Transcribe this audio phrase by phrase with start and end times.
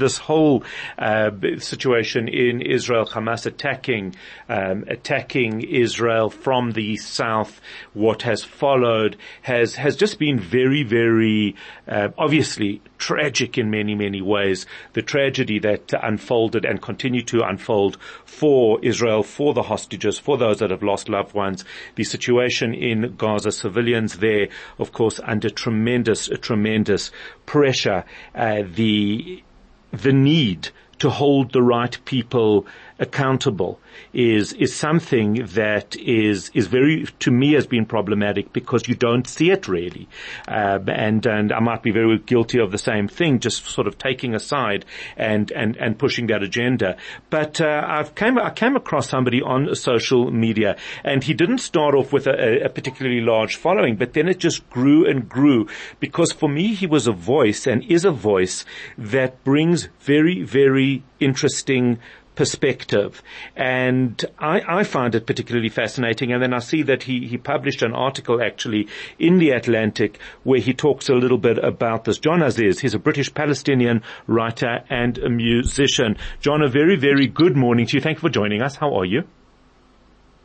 [0.00, 0.64] this whole
[0.98, 4.16] uh, situation in Israel, Hamas attacking
[4.48, 7.60] um, attacking Israel from the south,
[7.94, 11.54] what has followed has has just been very, very
[11.86, 14.66] uh, obviously tragic in many, many ways.
[14.92, 20.58] The tragedy that unfolded and continue to unfold for Israel, for the hostages, for those
[20.58, 21.64] that have lost loved ones.
[21.96, 27.10] The situation in Gaza, civilians there, of course, under tremendous, tremendous
[27.46, 28.04] pressure.
[28.34, 29.42] Uh, the
[29.92, 30.68] the need
[30.98, 32.66] to hold the right people
[33.00, 33.80] accountable
[34.12, 39.26] is is something that is is very to me has been problematic because you don't
[39.26, 40.08] see it really,
[40.46, 43.98] uh, and and I might be very guilty of the same thing, just sort of
[43.98, 44.84] taking a side
[45.16, 46.96] and and and pushing that agenda.
[47.30, 51.94] But uh, I've came I came across somebody on social media, and he didn't start
[51.94, 55.66] off with a, a particularly large following, but then it just grew and grew
[55.98, 58.64] because for me he was a voice and is a voice
[58.98, 61.98] that brings very very interesting
[62.34, 63.22] perspective.
[63.56, 66.32] And I, I find it particularly fascinating.
[66.32, 70.60] And then I see that he, he published an article actually in the Atlantic where
[70.60, 72.18] he talks a little bit about this.
[72.18, 76.16] John Aziz, he's a British Palestinian writer and a musician.
[76.40, 78.00] John, a very, very good morning to you.
[78.00, 78.76] Thank you for joining us.
[78.76, 79.24] How are you?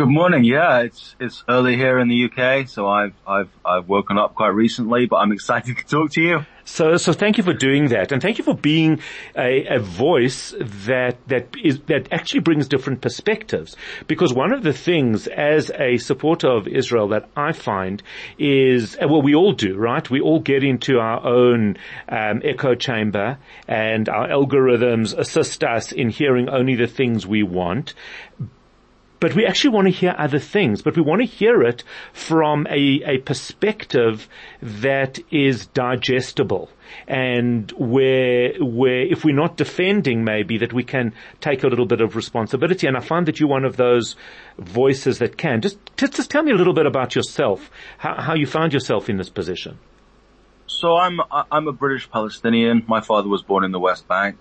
[0.00, 0.44] Good morning.
[0.44, 4.54] Yeah, it's it's early here in the UK, so I've I've I've woken up quite
[4.54, 6.46] recently, but I'm excited to talk to you.
[6.64, 9.00] So so thank you for doing that, and thank you for being
[9.36, 13.76] a, a voice that that is that actually brings different perspectives.
[14.06, 18.02] Because one of the things as a supporter of Israel that I find
[18.38, 20.08] is well, we all do, right?
[20.08, 21.76] We all get into our own
[22.08, 23.36] um, echo chamber,
[23.68, 27.92] and our algorithms assist us in hearing only the things we want
[29.20, 32.66] but we actually want to hear other things, but we want to hear it from
[32.68, 34.28] a, a perspective
[34.62, 36.70] that is digestible
[37.06, 42.00] and where, where if we're not defending maybe that we can take a little bit
[42.00, 42.86] of responsibility.
[42.86, 44.16] And I find that you're one of those
[44.58, 45.60] voices that can.
[45.60, 49.08] Just, just, just tell me a little bit about yourself, how, how you found yourself
[49.08, 49.78] in this position.
[50.66, 52.84] So I'm, I'm a British Palestinian.
[52.88, 54.38] My father was born in the West Bank.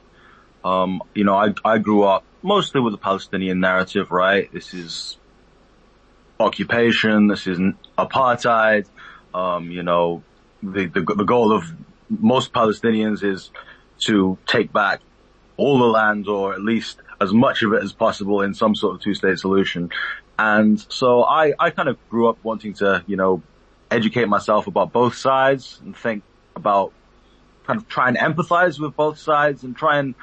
[0.64, 4.52] Um, you know, I, I grew up mostly with the Palestinian narrative, right?
[4.52, 5.18] This is
[6.40, 7.28] occupation.
[7.28, 7.60] This is
[7.98, 8.88] apartheid.
[9.34, 10.24] Um, you know,
[10.64, 11.64] the, the, the goal of
[12.10, 13.52] most Palestinians is
[14.00, 15.02] to take back
[15.58, 18.96] all the land or at least as much of it as possible in some sort
[18.96, 19.90] of two-state solution.
[20.38, 23.44] And so I, I kind of grew up wanting to, you know,
[23.92, 26.24] educate myself about both sides and think
[26.56, 26.94] about
[27.68, 30.16] kind of try and empathize with both sides and try and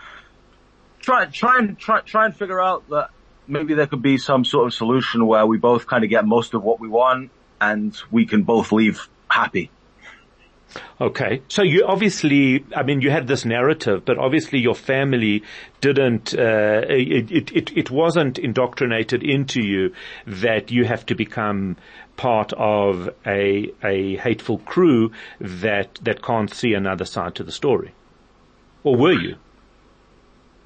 [1.07, 3.11] try, try and try, try and figure out that
[3.47, 6.53] maybe there could be some sort of solution where we both kind of get most
[6.53, 7.31] of what we want
[7.61, 9.71] and we can both leave happy.
[11.01, 11.43] Okay.
[11.49, 15.45] So you obviously, I mean, you had this narrative, but obviously your family
[15.81, 19.95] didn't, uh, it, it, it, wasn't indoctrinated into you
[20.27, 21.77] that you have to become
[22.17, 27.95] part of a, a hateful crew that, that can't see another side to the story.
[28.83, 29.37] Or were you?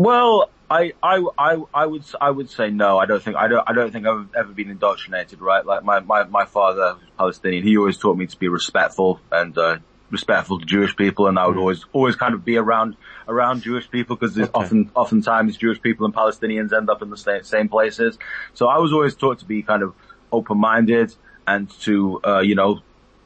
[0.01, 2.97] Well, I, I, I, I would, I would say no.
[2.97, 5.63] I don't think, I don't, I don't think I've ever been indoctrinated, right?
[5.63, 9.77] Like my, my, my father, Palestinian, he always taught me to be respectful and, uh,
[10.11, 11.61] respectful to Jewish people and I would mm.
[11.61, 12.97] always, always kind of be around,
[13.29, 14.51] around Jewish people because okay.
[14.55, 18.19] often, oftentimes Jewish people and Palestinians end up in the same, same places.
[18.55, 19.93] So I was always taught to be kind of
[20.33, 21.15] open-minded
[21.47, 22.81] and to, uh, you know,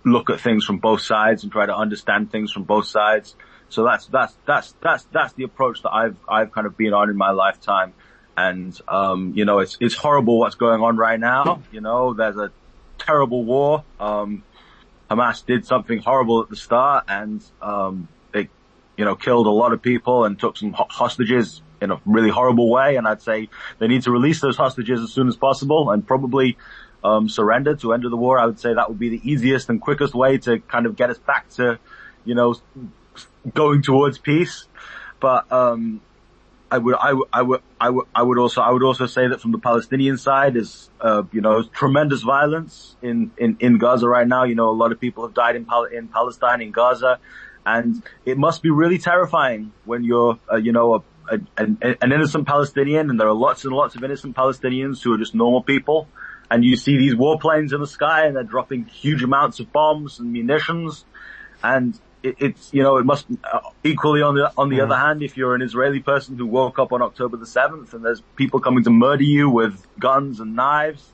[0.04, 3.36] look at things from both sides and try to understand things from both sides.
[3.74, 7.10] So that's, that's, that's, that's, that's the approach that I've, I've kind of been on
[7.10, 7.92] in my lifetime.
[8.36, 11.62] And, um, you know, it's, it's horrible what's going on right now.
[11.72, 12.52] You know, there's a
[12.98, 13.84] terrible war.
[13.98, 14.44] Um,
[15.10, 18.48] Hamas did something horrible at the start and, um, they,
[18.96, 22.70] you know, killed a lot of people and took some hostages in a really horrible
[22.70, 22.94] way.
[22.96, 23.48] And I'd say
[23.78, 26.56] they need to release those hostages as soon as possible and probably,
[27.02, 28.38] um, surrender to end of the war.
[28.38, 31.10] I would say that would be the easiest and quickest way to kind of get
[31.10, 31.78] us back to,
[32.24, 32.54] you know,
[33.53, 34.66] going towards peace.
[35.21, 36.01] But um,
[36.71, 39.28] I would, I would, I would, I would, I would also, I would also say
[39.28, 44.09] that from the Palestinian side is, uh, you know, tremendous violence in, in, in Gaza
[44.09, 44.45] right now.
[44.45, 47.21] You know, a lot of people have died in, Pal- in Palestine, in Gaza,
[47.65, 52.13] and it must be really terrifying when you're, uh, you know, a, a, an, an
[52.13, 55.63] innocent Palestinian, and there are lots and lots of innocent Palestinians who are just normal
[55.63, 56.09] people,
[56.51, 60.19] and you see these warplanes in the sky, and they're dropping huge amounts of bombs
[60.19, 61.05] and munitions,
[61.63, 64.84] and it, it's you know it must uh, equally on the on the mm.
[64.84, 68.04] other hand if you're an Israeli person who woke up on October the 7th and
[68.04, 71.12] there's people coming to murder you with guns and knives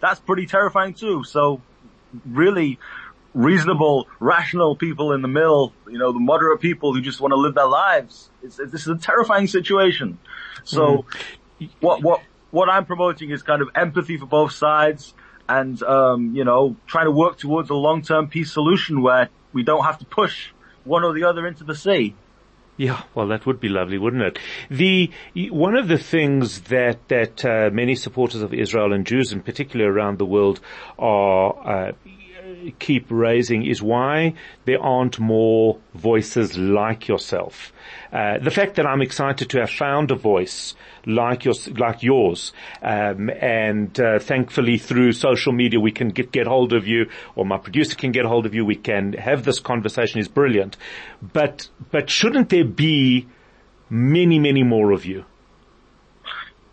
[0.00, 1.62] that's pretty terrifying too so
[2.26, 2.78] really
[3.34, 7.36] reasonable, rational people in the middle, you know, the moderate people who just want to
[7.36, 8.30] live their lives.
[8.42, 10.18] It's, it's, this is a terrifying situation.
[10.64, 11.04] So
[11.60, 11.70] mm.
[11.80, 15.14] what, what, what I'm promoting is kind of empathy for both sides
[15.48, 19.84] and, um, you know, trying to work towards a long-term peace solution where we don't
[19.84, 20.50] have to push
[20.84, 22.14] one or the other into the sea.
[22.76, 24.38] Yeah, well, that would be lovely, wouldn't it?
[24.70, 25.10] The
[25.50, 29.90] one of the things that that uh, many supporters of Israel and Jews, in particular
[29.90, 30.60] around the world,
[30.96, 31.92] are uh,
[32.78, 34.34] keep raising is why
[34.64, 37.72] there aren't more voices like yourself.
[38.12, 40.74] Uh, the fact that I'm excited to have found a voice
[41.06, 42.52] like yours, like yours,
[42.82, 47.44] um, and uh, thankfully through social media we can get get hold of you, or
[47.44, 48.64] my producer can get hold of you.
[48.64, 50.20] We can have this conversation.
[50.20, 50.76] is brilliant,
[51.20, 53.26] but but shouldn't there be
[53.90, 55.24] many many more of you?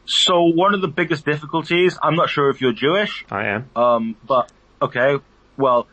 [0.05, 3.25] So one of the biggest difficulties, I'm not sure if you're Jewish.
[3.31, 3.69] I am.
[3.75, 5.17] Um, but okay,
[5.57, 5.87] well,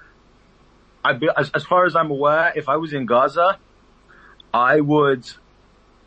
[1.05, 3.59] I as, as far as I'm aware, if I was in Gaza,
[4.55, 5.29] I would,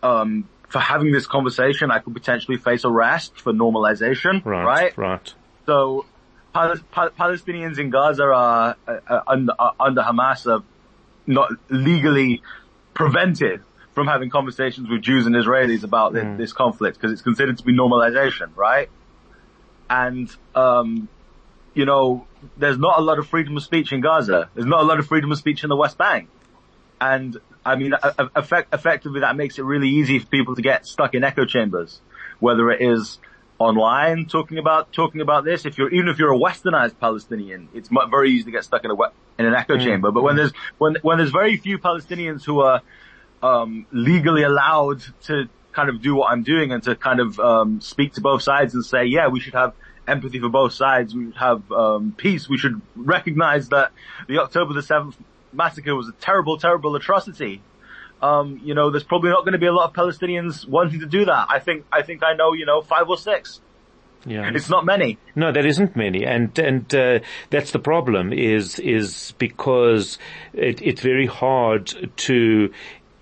[0.04, 4.44] um, for having this conversation, I could potentially face arrest for normalization.
[4.46, 4.64] Right.
[4.66, 4.98] Right.
[4.98, 5.34] Right.
[5.66, 6.06] So,
[6.54, 10.64] Pal- Pal- Palestinians in Gaza are, uh, uh, under, uh, under Hamas are
[11.28, 12.42] not legally
[12.94, 13.62] prevented
[13.94, 16.38] from having conversations with Jews and Israelis about mm.
[16.38, 18.90] this, this conflict because it's considered to be normalization, right?
[19.90, 21.08] And um,
[21.74, 22.26] you know,
[22.58, 24.50] there's not a lot of freedom of speech in Gaza.
[24.54, 26.30] There's not a lot of freedom of speech in the West Bank.
[27.00, 27.94] And I mean,
[28.36, 32.00] effect, effectively that makes it really easy for people to get stuck in echo chambers,
[32.40, 33.20] whether it is
[33.58, 35.66] online talking about, talking about this.
[35.66, 38.92] If you're, even if you're a westernized Palestinian, it's very easy to get stuck in
[38.92, 38.96] a,
[39.40, 39.84] in an echo mm.
[39.84, 40.12] chamber.
[40.12, 42.82] But when there's, when, when there's very few Palestinians who are,
[43.44, 47.82] um, legally allowed to kind of do what I'm doing and to kind of, um,
[47.82, 49.74] speak to both sides and say, yeah, we should have
[50.08, 51.14] empathy for both sides.
[51.14, 52.50] We should have um, peace.
[52.50, 53.92] We should recognize that
[54.28, 55.16] the October the 7th
[55.54, 57.62] massacre was a terrible, terrible atrocity.
[58.22, 61.06] Um, you know, there's probably not going to be a lot of Palestinians wanting to
[61.06, 61.48] do that.
[61.50, 63.60] I think, I think I know, you know, five or six.
[64.26, 64.50] Yeah.
[64.54, 65.20] It's not many.
[65.36, 67.20] No, there isn't many, and and uh,
[67.52, 68.34] that's the problem.
[68.34, 70.18] Is is because
[70.52, 72.72] it, it's very hard to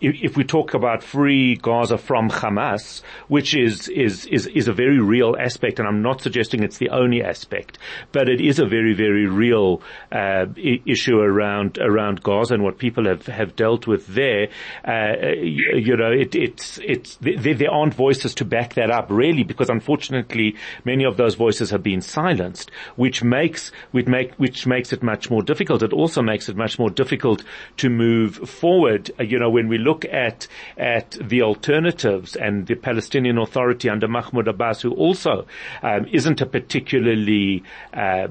[0.03, 4.99] if we talk about free Gaza from Hamas, which is, is, is, is a very
[4.99, 7.77] real aspect, and I'm not suggesting it's the only aspect,
[8.11, 13.05] but it is a very, very real, uh, issue around, around Gaza and what people
[13.05, 14.49] have, have dealt with there.
[14.85, 19.07] Uh, you, you, know, it, it's, it's, there, there aren't voices to back that up
[19.09, 24.67] really because unfortunately many of those voices have been silenced, which makes, which make, which
[24.67, 25.81] makes it much more difficult.
[25.81, 27.43] It also makes it much more difficult
[27.77, 29.09] to move forward.
[29.19, 30.47] Uh, you know, when we look look at
[30.77, 35.45] at the alternatives and the Palestinian Authority under Mahmoud Abbas, who also
[35.81, 37.63] um, isn't a particularly,
[37.93, 38.27] uh,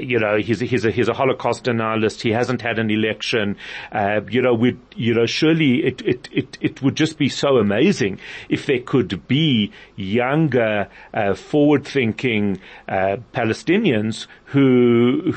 [0.00, 2.22] you know, he's a, he's a he's a Holocaust denialist.
[2.22, 3.56] He hasn't had an election.
[3.92, 7.58] Uh, you know, we you know surely it, it it it would just be so
[7.58, 15.34] amazing if there could be younger, uh, forward-thinking uh, Palestinians who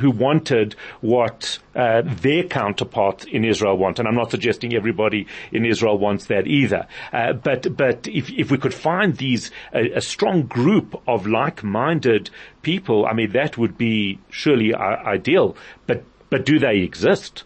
[0.00, 5.64] who wanted what uh, their counterparts in Israel want, and I'm not suggesting everybody in
[5.64, 6.86] Israel wants that either.
[7.12, 12.30] Uh, but but if if we could find these a, a, strong group of like-minded
[12.62, 15.56] people, I mean that would be surely ideal.
[15.86, 17.44] But but do they exist?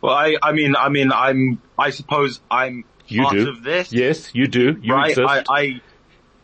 [0.00, 3.50] Well, I I mean I mean I'm I suppose I'm you part do.
[3.50, 3.92] of this.
[3.92, 4.76] Yes, you do.
[4.80, 5.10] You right?
[5.10, 5.28] exist.
[5.28, 5.80] I, I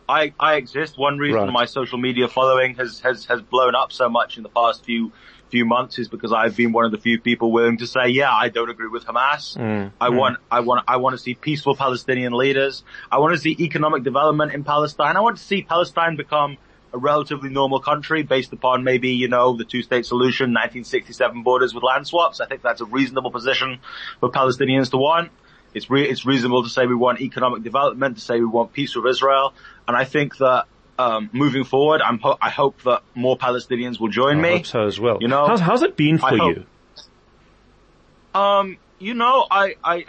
[0.09, 0.97] I, I exist.
[0.97, 1.51] One reason right.
[1.51, 5.11] my social media following has, has, has blown up so much in the past few,
[5.49, 8.31] few months is because I've been one of the few people willing to say, yeah,
[8.31, 9.57] I don't agree with Hamas.
[9.57, 10.17] Mm, I mm.
[10.17, 12.83] want, I want, I want to see peaceful Palestinian leaders.
[13.11, 15.17] I want to see economic development in Palestine.
[15.17, 16.57] I want to see Palestine become
[16.93, 21.83] a relatively normal country based upon maybe, you know, the two-state solution, 1967 borders with
[21.83, 22.39] land swaps.
[22.39, 23.79] I think that's a reasonable position
[24.19, 25.31] for Palestinians to want.
[25.73, 28.95] It's re- it's reasonable to say we want economic development, to say we want peace
[28.95, 29.53] with Israel.
[29.87, 30.65] And I think that
[30.97, 34.51] um, moving forward, I'm ho- I hope that more Palestinians will join I me.
[34.57, 35.17] Hope so as well.
[35.21, 36.65] You know, how's, how's it been for you?
[38.33, 40.05] Um, you know, I, I,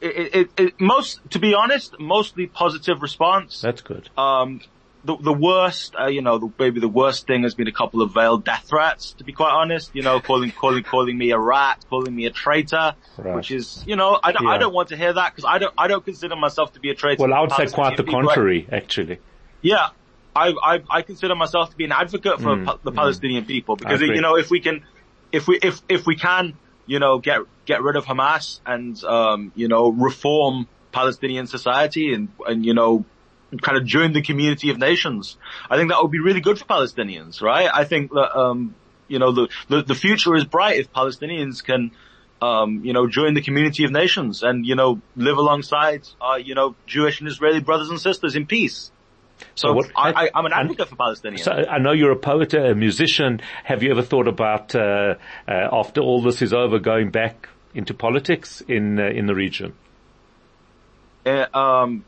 [0.00, 3.60] it, it, it, most, to be honest, mostly positive response.
[3.60, 4.10] That's good.
[4.16, 4.60] Um,
[5.04, 8.02] the, the worst, uh, you know, the, maybe the worst thing has been a couple
[8.02, 11.38] of veiled death threats, to be quite honest, you know, calling, calling, calling me a
[11.38, 13.36] rat, calling me a traitor, right.
[13.36, 14.50] which is, you know, I don't, yeah.
[14.50, 16.90] I don't want to hear that because I don't, I don't consider myself to be
[16.90, 17.22] a traitor.
[17.22, 19.18] Well, I would say quite the contrary, actually.
[19.62, 19.88] Yeah.
[20.36, 23.48] I, I, I consider myself to be an advocate for mm, the Palestinian mm.
[23.48, 24.84] people because, you know, if we can,
[25.32, 29.52] if we, if, if we can, you know, get, get rid of Hamas and, um,
[29.56, 33.04] you know, reform Palestinian society and, and, you know,
[33.62, 35.36] kind of join the community of nations.
[35.68, 37.68] I think that would be really good for Palestinians, right?
[37.72, 38.74] I think that, um,
[39.08, 41.90] you know, the, the, the future is bright if Palestinians can,
[42.40, 46.54] um, you know, join the community of nations and, you know, live alongside, uh, you
[46.54, 48.92] know, Jewish and Israeli brothers and sisters in peace.
[49.54, 51.40] So, So what- I, I, I'm an advocate for Palestinians.
[51.40, 53.40] So I know you're a poet, a musician.
[53.64, 55.14] Have you ever thought about, uh,
[55.46, 59.74] uh, after all this is over, going back into politics in uh, in the region?
[61.26, 62.04] Uh, um,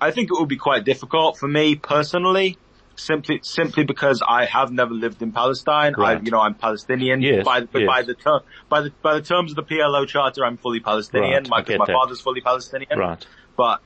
[0.00, 2.58] I think it would be quite difficult for me personally,
[2.96, 5.94] simply simply because I have never lived in Palestine.
[5.96, 6.24] I, Right.
[6.24, 7.22] you know, I'm Palestinian.
[7.22, 10.44] Yes, by, but by the ter- by the by the terms of the PLO charter,
[10.44, 11.44] I'm fully Palestinian.
[11.50, 12.98] Right, my my father's fully Palestinian.
[12.98, 13.26] Right.
[13.56, 13.80] But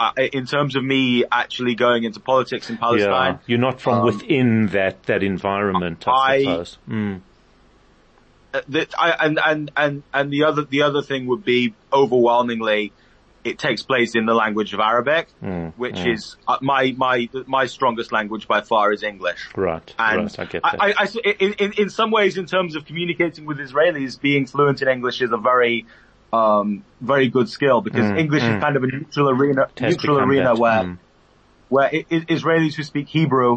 [0.00, 3.38] uh, in terms of me actually going into politics in Palestine, Yeah.
[3.46, 6.78] You're not from um, within that that environment, I, I- suppose.
[6.88, 7.20] Mm.
[8.52, 12.92] uh, the, I, and and and and the other the other thing would be overwhelmingly,
[13.44, 17.66] it takes place in the language of Arabic, Mm, which is uh, my my my
[17.66, 19.48] strongest language by far is English.
[19.56, 19.94] Right.
[19.98, 20.38] And right.
[20.40, 20.76] I get that.
[20.80, 24.46] I, I, I- in, in, in some ways, in terms of communicating with Israelis, being
[24.46, 25.86] fluent in English is a very,
[26.34, 28.56] um, very good skill because Mm, English mm.
[28.56, 30.98] is kind of a neutral arena, has neutral arena where, mm.
[31.68, 33.52] where I- I- Israelis who speak Hebrew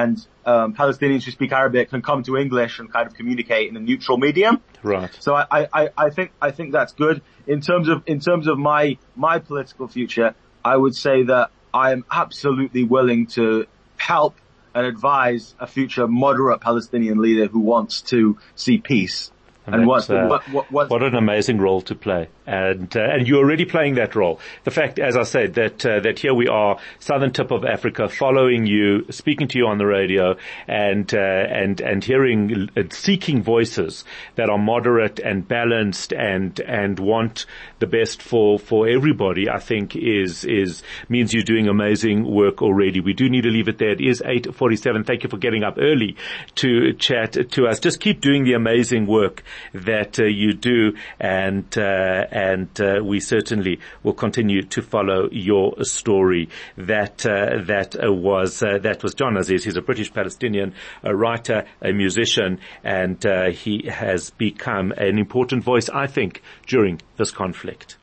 [0.00, 0.16] and
[0.52, 3.80] um, Palestinians who speak Arabic can come to English and kind of communicate in a
[3.80, 4.54] neutral medium.
[4.82, 5.10] Right.
[5.20, 8.56] So I, I- I think I think that's good in terms of in terms of
[8.58, 10.34] my my political future.
[10.64, 14.34] I would say that I am absolutely willing to help
[14.74, 19.32] and advise a future moderate Palestinian leader who wants to see peace
[19.66, 23.28] and, wants uh, what, what, wants What an amazing role to play, and uh, and
[23.28, 24.40] you're already playing that role.
[24.64, 28.08] The fact, as I said, that uh, that here we are, southern tip of Africa,
[28.08, 33.42] following you, speaking to you on the radio, and uh, and and hearing, uh, seeking
[33.42, 34.04] voices
[34.34, 37.46] that are moderate and balanced and and want
[37.78, 39.48] the best for for everybody.
[39.48, 42.98] I think is is means you're doing amazing work already.
[42.98, 43.90] We do need to leave it there.
[43.90, 45.06] It is 8:47.
[45.06, 46.16] Thank you for getting up early
[46.56, 47.78] to chat to us.
[47.78, 53.20] Just keep doing the amazing work that uh, you do, and uh, and uh, we
[53.20, 56.48] certainly will continue to follow your story.
[56.76, 59.64] That uh, that uh, was uh, that was John Aziz.
[59.64, 65.64] He's a British Palestinian, a writer, a musician, and uh, he has become an important
[65.64, 67.99] voice, I think, during this conflict.